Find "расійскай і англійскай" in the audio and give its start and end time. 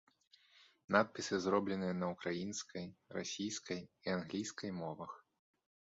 3.19-4.71